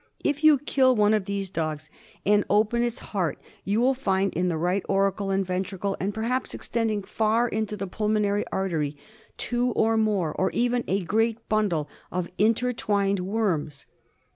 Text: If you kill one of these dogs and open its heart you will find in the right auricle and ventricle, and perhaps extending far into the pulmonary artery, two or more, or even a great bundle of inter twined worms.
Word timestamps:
If 0.23 0.43
you 0.43 0.57
kill 0.57 0.95
one 0.95 1.13
of 1.13 1.25
these 1.25 1.51
dogs 1.51 1.91
and 2.25 2.43
open 2.49 2.81
its 2.81 2.97
heart 3.13 3.37
you 3.63 3.79
will 3.79 3.93
find 3.93 4.33
in 4.33 4.47
the 4.49 4.57
right 4.57 4.83
auricle 4.89 5.29
and 5.29 5.45
ventricle, 5.45 5.95
and 5.99 6.11
perhaps 6.11 6.55
extending 6.55 7.03
far 7.03 7.47
into 7.47 7.77
the 7.77 7.85
pulmonary 7.85 8.43
artery, 8.51 8.97
two 9.37 9.71
or 9.73 9.97
more, 9.97 10.33
or 10.33 10.49
even 10.53 10.83
a 10.87 11.03
great 11.03 11.47
bundle 11.49 11.87
of 12.11 12.31
inter 12.39 12.73
twined 12.73 13.19
worms. 13.19 13.85